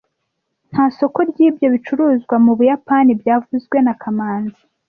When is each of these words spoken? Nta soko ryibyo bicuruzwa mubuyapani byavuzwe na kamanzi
Nta 0.71 0.85
soko 0.97 1.19
ryibyo 1.29 1.67
bicuruzwa 1.73 2.35
mubuyapani 2.45 3.11
byavuzwe 3.21 3.77
na 3.85 3.93
kamanzi 4.01 4.61